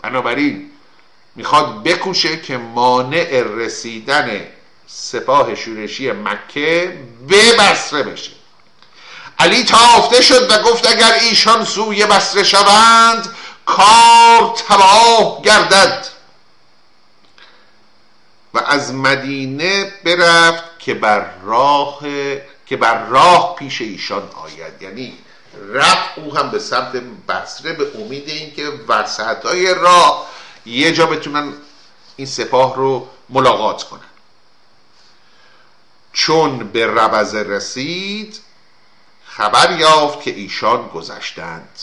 [0.01, 0.71] بنابراین
[1.35, 4.47] می‌خواد بکوشه که مانع رسیدن
[4.87, 8.31] سپاه شورشی مکه به بسره بشه.
[9.39, 16.07] علی تافته شد و گفت اگر ایشان سوی بسره شوند کار تباه گردد.
[18.53, 21.99] و از مدینه برفت که بر راه
[22.65, 24.81] که بر راه پیش ایشان آید.
[24.81, 25.17] یعنی
[25.73, 26.91] رفت او هم به سمت
[27.29, 30.27] بسره به امید اینکه وسط های راه
[30.65, 31.53] یه جا بتونن
[32.15, 33.99] این سپاه رو ملاقات کنن.
[36.13, 38.39] چون به ربزه رسید
[39.25, 41.79] خبر یافت که ایشان گذشتند.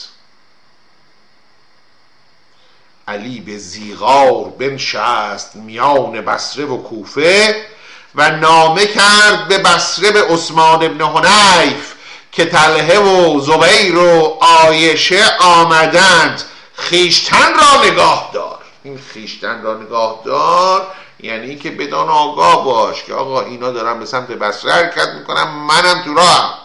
[3.09, 7.67] علی به زیغار بنشست میان بسره و کوفه
[8.15, 11.95] و نامه کرد به بسره به عثمان ابن حنیف
[12.33, 16.43] که تلهه و زبیر و آیشه آمدند.
[16.75, 18.58] خیشتن را نگاه دار.
[18.83, 24.07] این خیشتن را نگاه دار یعنی که بدان آگاه باش که آقا اینا دارن به
[24.07, 26.59] سمت بسره حرکت می‌کنم منم تو راهم.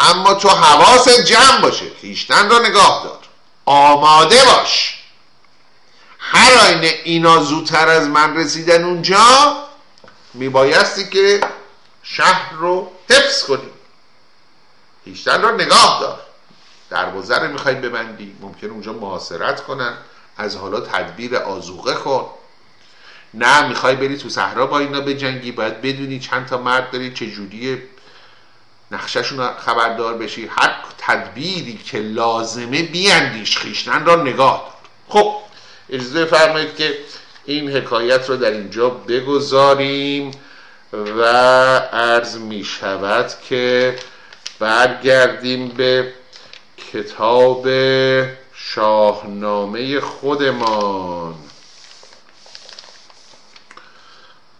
[0.00, 3.18] اما تو حواس جمع باشه خیشتن را نگاه دار.
[3.66, 4.98] آماده باش.
[6.18, 9.56] هر آینه اینا زودتر از من رسیدن اونجا
[10.34, 11.40] میبایستی که
[12.02, 13.70] شهر رو حفظ کنی.
[15.04, 16.20] خیشتن را نگاه دار.
[16.90, 19.96] دروازه رو می‌خوای ببندی ممکن اونجا محاصرت کنن.
[20.40, 22.26] از حالا تدبیر آزوغه کن.
[23.34, 27.82] نه می‌خوای بری تو صحرا با اینا بجنگی باید بدونی چند تا مرد داری چجوری
[28.90, 30.46] نقششون خبردار بشی.
[30.46, 35.22] هر تدبیری که لازمه بیاندیش خیشتن را نگاه دار.
[35.22, 35.34] خب
[35.90, 36.98] اجازه فرمایید که
[37.44, 40.30] این حکایت رو در اینجا بگذاریم
[40.92, 41.22] و
[41.92, 43.96] عرض می شود که
[44.58, 46.12] برگردیم به
[46.92, 47.68] کتاب
[48.74, 51.34] شاهنامه خودمان.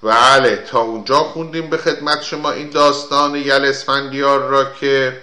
[0.03, 5.23] بله تا اونجا خوندیم به خدمت شما این داستان یل اسفندیار را که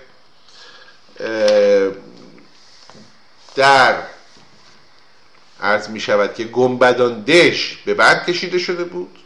[3.55, 4.03] در
[5.61, 9.19] عرض می شود که گنبدان دش به بند کشیده شده بود.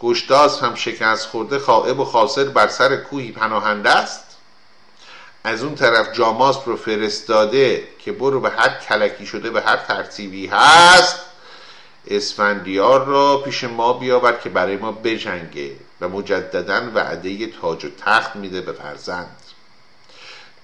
[0.00, 4.23] گشتاس هم شکست خورده خائب و خاسر بر سر کوهی پناهنده است.
[5.44, 10.46] از اون طرف جاماس رو فرستاده که برو به هر کلکی شده به هر ترتیبی
[10.46, 11.20] هست
[12.06, 18.36] اسفندیار را پیش ما بیاورد که برای ما بجنگه و مجددا وعده تاج و تخت
[18.36, 19.36] میده به فرزند.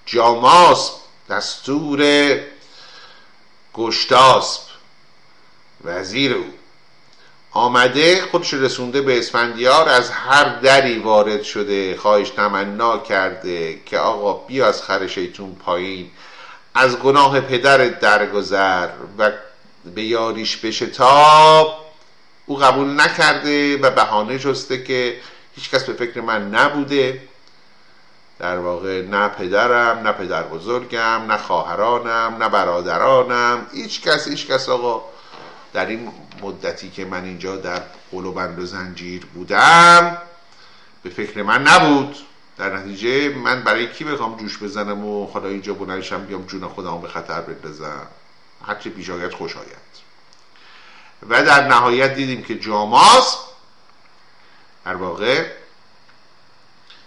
[0.07, 0.93] جاماس
[1.31, 2.41] دستور
[3.75, 4.61] گشتاسب
[5.85, 6.45] وزیر او.
[7.53, 14.33] آمده خودش رسونده به اسفندیار از هر دری وارد شده خواهش تمنا کرده که آقا
[14.33, 16.11] بیا از خر شیطون پایین.
[16.75, 19.31] از گناه پدرت درگذر و
[19.95, 21.79] به یاریش بشتاب
[22.47, 25.17] او قبول نکرده و بهانه جسته که
[25.57, 27.21] هیچکس به فکر من نبوده.
[28.39, 33.67] در واقع نه پدرم نه پدر بزرگم نه خواهرانم نه برادرانم.
[33.73, 35.03] هیچ کس هیچ کس آقا
[35.73, 40.19] در این مدتی که من اینجا در قل و زنجیر بودم
[41.03, 42.17] به فکر من نبود.
[42.59, 47.01] در نتیجه من برای کی بخوام جوش بزنم و خدا اینجا بلندشم بیام جون خودم
[47.01, 48.07] به خطر بندازم؟
[48.67, 49.91] هرچی پیش آید خوش آید.
[51.29, 53.37] و در نهایت دیدیم که جاماس
[54.85, 55.47] در واقع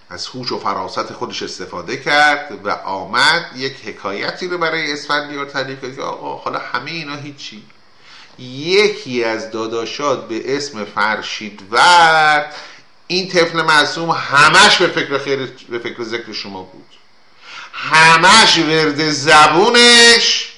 [0.10, 5.82] از هوش و فراست خودش استفاده کرد و آمد یک حکایتی رو برای اسفندیار تعریف
[5.82, 7.64] کرد که آقا حالا همه اینا هیچی.
[8.40, 12.46] یکی از داداشات به اسم فرشیدور
[13.08, 16.86] این طفل معصوم همش به فکر خیر به فکر ذکر شما بود.
[17.74, 20.50] همش ورد زبونش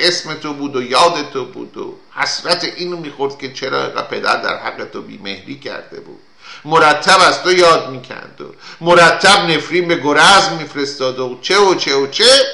[0.00, 4.58] اسم تو بود و یاد تو بود و حسرت اینو می‌خورد که چرا پدر در
[4.58, 6.20] حق تو بیمهری کرده بود.
[6.64, 11.94] مرتب از تو یاد می‌کرد و مرتب نفرین به گرز میفرستاد و چه و چه
[11.94, 12.46] و چه.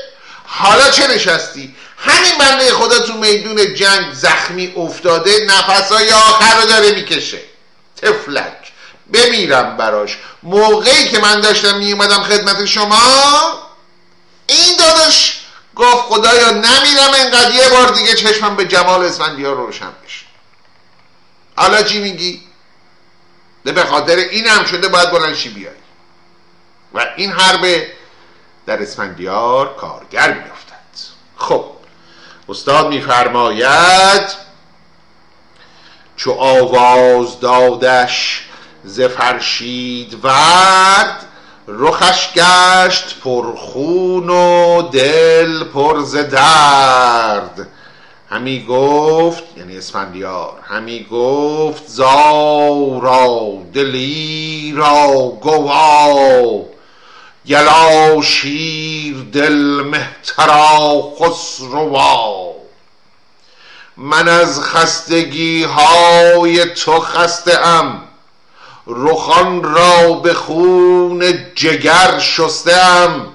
[0.44, 6.92] حالا چه نشستی؟ همین بنده خدا تو میدون جنگ زخمی افتاده نفسای آخر رو داره
[6.92, 7.40] می‌کشه.
[8.02, 8.72] تفلک.
[9.12, 10.18] بمیرم براش.
[10.42, 13.02] موقعی که من داشتم میومدم خدمت شما
[14.46, 15.40] این داداش
[15.76, 20.26] گفت خدایا نمیرم انقدر یه بار دیگه چشمم به جمال اسفندیار روشن بشه.
[21.56, 22.42] حالا چی میگی؟
[23.64, 25.74] به خاطر این هم شده باید بلنشی بیای.
[26.94, 27.86] و این حرب
[28.66, 30.74] در اسفندیار کارگر میافتد.
[31.36, 31.77] خب
[32.48, 34.48] استاد میفرماید
[36.16, 38.44] چو آواز دادش
[38.84, 41.26] ز فرشید ورد
[41.68, 47.68] رخش گشت پرخون و دل پر ز درد.
[48.30, 56.77] همی گفت یعنی اسفندیار همی گفت زارا دلی را گوا
[57.48, 62.54] گلا شیر دل مهترا خسروا
[63.96, 68.02] من از خستگی های تو خسته ام
[68.86, 73.26] رخان را به خون جگر شستم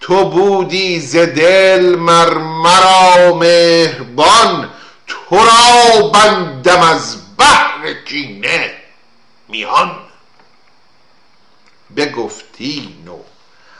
[0.00, 4.70] تو بودی ز دل مر مرا مهربان.
[5.06, 8.74] تو را بندم از بحر کینه
[9.48, 9.96] میان
[12.60, 13.16] بگفتین و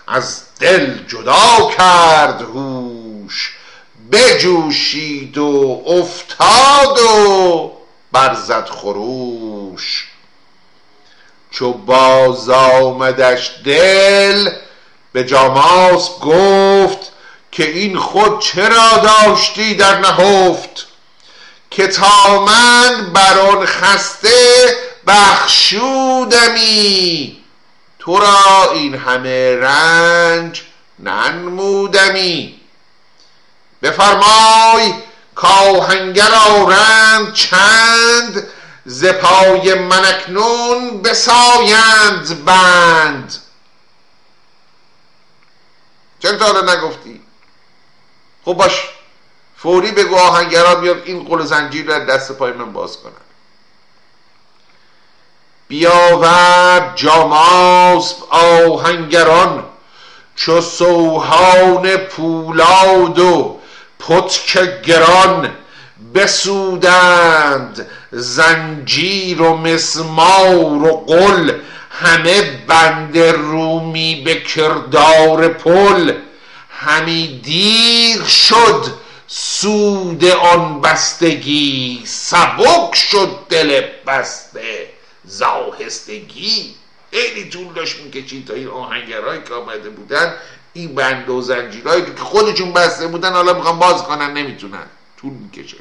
[0.07, 3.53] از دل جدا کرد هوش
[4.13, 7.73] بجوشید و افتاد و
[8.13, 10.07] برزد خروش.
[11.51, 14.51] چو باز آمدش دل
[15.13, 17.13] به جاماس گفت
[17.53, 20.87] که این خود چرا داشتی در نهفت؟
[21.71, 24.77] که تا من بر آن خسته
[25.07, 26.21] بخشودمی
[28.11, 30.63] تو را این همه رنج
[30.99, 32.61] ننمودمی.
[33.83, 34.95] بفرمای
[35.35, 38.47] کاهنگر آرند چند
[38.87, 43.35] ز پای من اکنون بسایند بند.
[46.19, 47.21] چرا تا نگفتی؟
[48.45, 48.89] خب باش
[49.57, 53.30] فوری بگو آهنگرا بیاد این قل زنجیر رو دست پای من باز کنن.
[55.71, 59.65] بیاورد جاماسب آهنگران
[60.37, 63.59] چو سوهان پولاد و
[63.99, 65.51] پتک گران
[66.15, 71.53] بسودند زنجیر و مسمار و قل
[71.91, 76.13] همه بند رومی به کردار پل
[76.71, 78.85] همی دیر شد
[79.27, 85.00] سود آن بستگی سبک شد دل بسته
[85.31, 86.75] زاهستگی
[87.11, 90.35] خیلی طول داشت می‌کشید تا این آهنگرهایی که آمده بودن
[90.73, 94.87] این بند و زنجیرهایی که خودشون بسته بودن حالا می‌خوان باز کنن نمی‌تونن.
[95.21, 95.77] طول می‌کشه.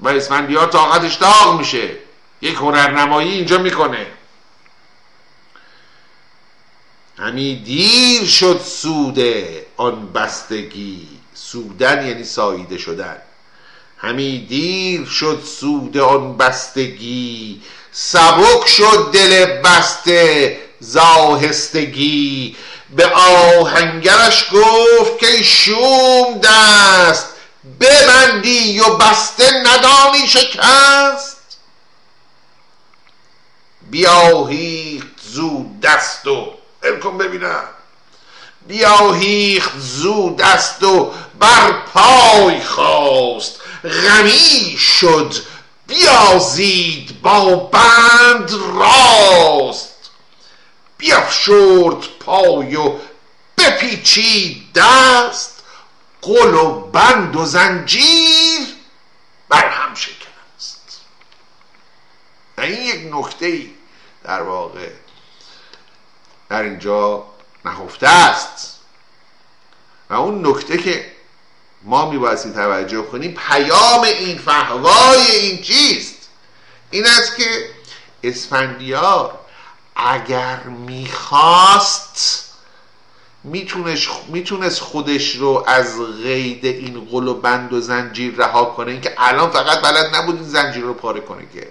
[0.00, 1.96] و اسفندیار طاقتش داغ میشه.
[2.40, 4.06] یک هنرنمایی اینجا می‌کنه.
[7.18, 11.08] همی دیر شد سوده آن بستگی.
[11.34, 13.22] سودن یعنی ساییده شدن.
[13.98, 22.56] همی دیر شد سود آن بستگی سبک شد دل بسته زاهستگی.
[22.96, 27.26] به آهنگرش گفت که شوم دست
[27.80, 31.36] ببندی و بسته ندانی شکست.
[33.90, 37.64] بیاهیخت زود دست و الکن ببینم.
[38.68, 45.34] بیاهیخت زود دست و بر پای خواست غمی شد.
[45.86, 50.10] بیازید با بند راست.
[50.98, 52.94] بیافشرد پای و
[53.58, 55.62] بپیچید دست.
[56.22, 58.60] قل و بند و زنجیر
[59.48, 61.00] بر هم شکست.
[62.58, 63.70] این یک نکته ای
[64.24, 64.90] در واقع
[66.48, 67.24] در اینجا
[67.64, 68.78] نهفته است.
[70.10, 71.17] و اون نکته که
[71.82, 76.28] ما میبایستی توجه کنیم پیام این فهوای این چیست؟
[76.90, 77.70] این است که
[78.22, 79.38] اسفندیار
[79.96, 82.44] اگر می‌خواست
[84.28, 88.92] می‌تونست خودش رو از قید این قل و بند و زنجیر رها کنه.
[88.92, 91.68] اینکه الان فقط بلد نبود این زنجیر رو پاره کنه که.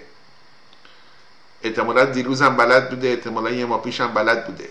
[1.62, 4.68] احتمالا دیروز هم بلد بوده احتمالا یه ما پیش هم بلد بوده.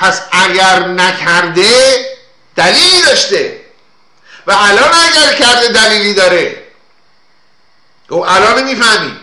[0.00, 2.04] پس اگر نکرده
[2.56, 3.60] دلیلی داشته.
[4.46, 6.66] و الان اگر کرده دلیلی داره.
[8.08, 9.16] و الان می‌فهمی.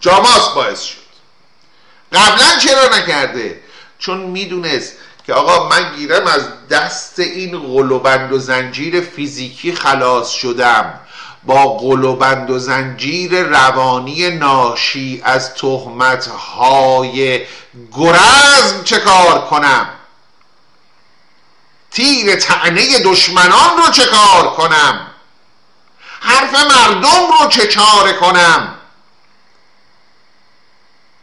[0.00, 0.96] جاماس باعث شد.
[2.12, 3.60] قبلا چرا نکرده؟
[3.98, 4.92] چون می‌دونست
[5.26, 11.00] که آقا من گیرم از دست این قلوبند و زنجیر فیزیکی خلاص شدم.
[11.44, 17.46] با قلوبند و زنجیر روانی ناشی از تهمت های
[17.96, 19.88] گرزم چه کار کنم؟
[21.90, 25.06] تیر تعنه دشمنان رو چه کار کنم؟
[26.20, 28.74] حرف مردم رو چه چاره کنم؟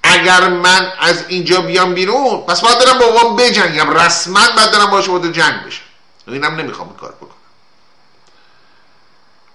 [0.04, 3.90] اگر من از اینجا بیام بیرون پس باید برم با بجنگم.
[3.90, 5.82] رسما باید برم باشه وارد جنگ بشم.
[6.28, 7.37] اینم نمی‌خوام کار بکنم.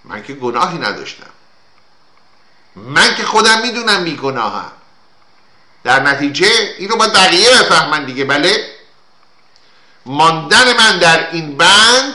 [0.05, 1.31] من که گناهی نداشتم.
[2.77, 4.73] من که خودم می‌دونم میگناهم
[5.85, 8.71] در نتیجه این رو باید بقیه بفهمن دیگه بله؟
[10.07, 12.15] ماندن من در این بند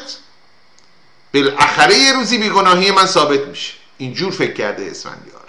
[1.33, 3.73] بالاخره یه روزی بیگناهی من ثابت میشه.
[3.97, 5.47] اینجور فکر کرده اسفندیار.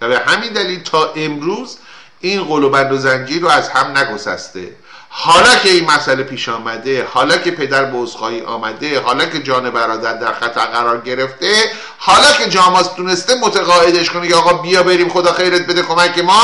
[0.00, 1.78] و به همین دلیل تا امروز
[2.20, 4.76] این قول و بند و زنجیر رو از هم نگسسته.
[5.18, 9.70] حالا که این مسئله پیش آمده حالا که پدر به عذرخواهی آمده حالا که جان
[9.70, 15.08] برادر در خطر قرار گرفته حالا که جاماز تونسته متقاعدش کنه که آقا بیا بریم
[15.08, 16.42] خدا خیرت بده کمک ما.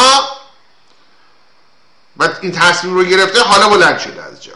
[2.17, 4.53] و این تصمیم رو گرفته حالا بلند شده از جا.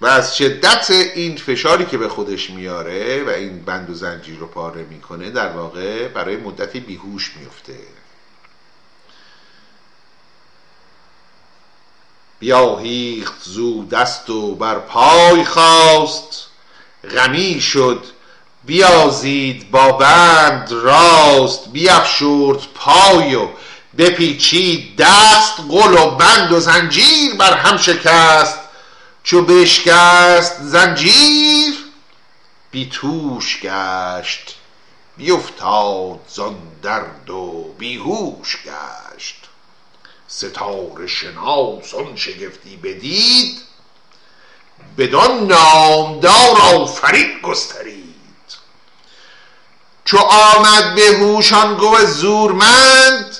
[0.00, 4.46] و از شدت این فشاری که به خودش میاره و این بند و زنجیر رو
[4.46, 7.74] پاره می‌کنه در واقع برای مدتی بیهوش میفته
[12.44, 16.46] بیاهیخت زو دست و بر پای خواست
[17.16, 18.04] غمی شد
[18.64, 23.48] بیازید با بند راست بیافشورد پای و
[23.98, 28.58] بپیچید دست قل و بند و زنجیر بر هم شکست.
[29.22, 31.74] چو بشکست زنجیر
[32.70, 34.54] بیتوش گشت
[35.16, 39.43] بیفتاد زان درد و بیهوش گشت.
[40.36, 43.60] ستاره شناس آن شگفتی بدید
[44.98, 48.04] بدان نامدار آفرین گسترید.
[50.04, 53.36] چو آمد به هوشان گو زورمند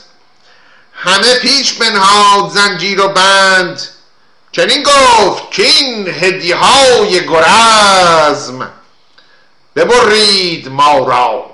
[0.95, 3.89] همه پیش بنهاد زنجیر و بند.
[4.53, 8.73] چنین گفت که این هدیه های گرزم
[9.77, 11.51] ببرید ما را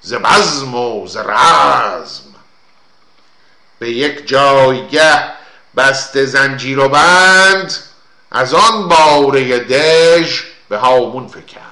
[0.00, 2.27] ز بزم و ز رزم.
[3.78, 5.24] به یک جایگه
[5.76, 7.74] بست زنجیر و بند
[8.30, 11.64] از آن باره دژ به هامون فکند.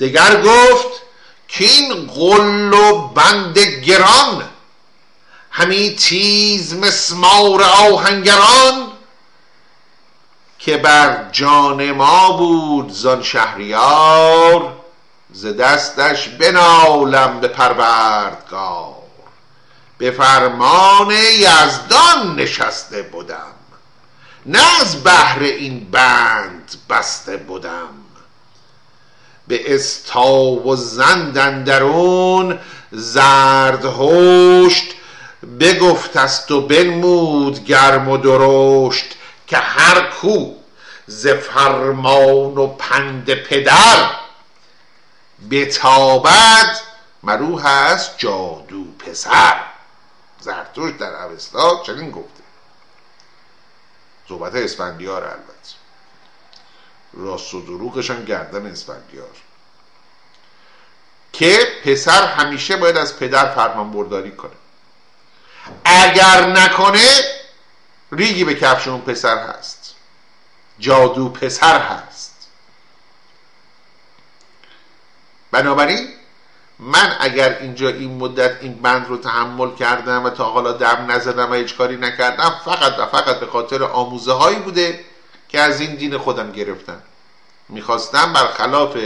[0.00, 1.02] دگر گفت
[1.48, 4.48] که این قل و بند گران
[5.50, 8.92] همی تیز مسمار آهنگران
[10.58, 14.76] که بر جان ما بود زان شهریار
[15.32, 18.99] ز دستش بنالم به پروردگار.
[20.00, 23.54] به فرمان یزدان نشسته بودم.
[24.46, 27.88] نه از بهر این بند بسته بودم.
[29.48, 32.58] به استا و زندن درون
[32.92, 34.84] زرد هشت
[35.60, 39.06] بگفت است و بنمود گرم و درشت
[39.46, 40.54] که هر کو
[41.06, 44.10] ز فرمان و پند پدر
[45.50, 46.76] بتابد
[47.22, 49.69] مرو هست جادو پسر.
[50.40, 52.42] زرتوش در اوستا چنین گفته.
[54.28, 55.74] صحبت اسفندیار البته.
[57.12, 59.36] راست و دروغشان گردن اسفندیار.
[61.32, 64.50] که پسر همیشه باید از پدر فرمان برداری کنه.
[65.84, 67.08] اگر نکنه
[68.12, 69.94] ریگی به کفش اون پسر هست.
[70.78, 72.48] جادو پسر هست.
[75.50, 76.19] بنابراین
[76.80, 81.50] من اگر اینجا این مدت این بند رو تحمل کردم و تا حالا دم نزدم
[81.50, 85.04] و هیچ کاری نکردم فقط و فقط به خاطر آموزه هایی بوده
[85.48, 87.02] که از این دین خودم گرفتم.
[87.68, 88.96] می‌خواستم برخلاف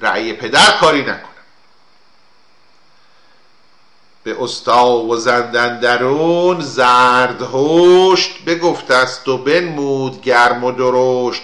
[0.00, 1.22] رأی پدر کاری نکنم.
[4.24, 11.42] به استا و زندن درون زرد هشت بگفت است و بنمود گرم و درشت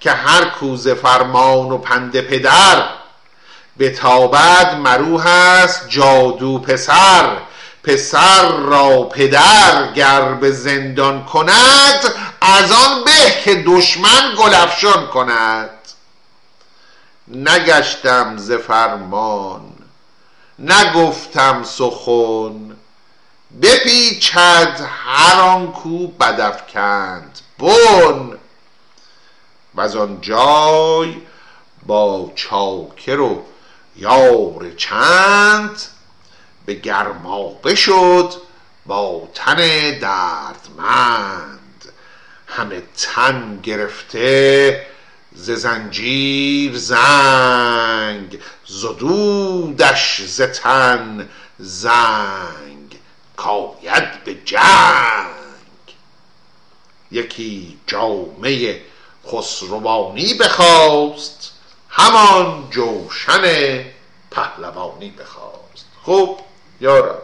[0.00, 3.03] که هر کوزه فرمان و پند پدر
[3.76, 7.36] به تابد مرو هست جادو پسر.
[7.84, 15.70] پسر را پدر گر به زندان کند از آن به که دشمن گلفشان کند.
[17.28, 19.62] نگشتم ز فرمان
[20.58, 22.76] نگفتم سخن
[23.62, 28.38] بپیچد هر آن کو بدافکند بن!
[29.74, 31.14] و آن جای
[31.86, 33.42] با چاکر و
[33.96, 35.82] یار چند
[36.66, 38.32] به گرمابه شد
[38.86, 39.56] با تن
[39.98, 41.60] دردمند.
[42.46, 44.86] همه تن گرفته
[45.34, 51.28] ز زنجیر زنگ زدودش ز تن
[51.58, 52.98] زنگ.
[53.36, 55.34] کاید به جنگ.
[57.10, 58.82] یکی جامعه
[59.26, 61.53] خسروانی بخواست
[61.96, 63.84] همان جوشن
[64.30, 65.86] پهلوانی بخواست.
[66.02, 66.40] خب
[66.80, 67.22] یارا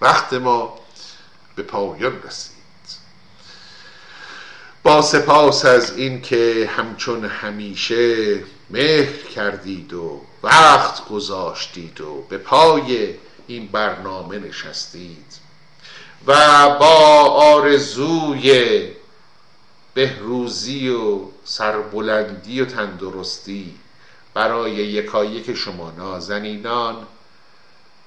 [0.00, 0.78] وقت ما
[1.56, 2.60] به پایان رسید.
[4.82, 8.34] با سپاس از این که همچون همیشه
[8.70, 13.14] مهر کردید و وقت گذاشتید و به پای
[13.46, 15.26] این برنامه نشستید
[16.26, 16.34] و
[16.78, 18.82] با آرزوی
[19.94, 21.20] بهروزی و
[21.50, 23.74] سربلندی و تندرستی.
[24.34, 27.06] برای یکایک شما نازنینان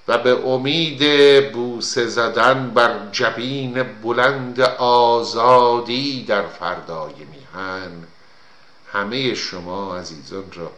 [0.07, 7.91] و به امید بوسه زدن بر جبین بلند آزادی در فردای میهن
[8.93, 10.71] همه شما عزیزان را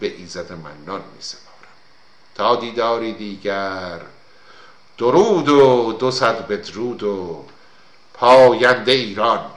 [0.00, 1.74] به ایزد منان می سپارم
[2.34, 4.00] تا دیداری دیگر
[4.98, 7.44] درود و دو صد بدرود و
[8.14, 9.50] پاینده ایران.